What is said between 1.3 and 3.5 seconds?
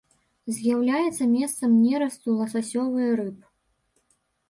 месцам нерасту ласасёвыя рыб.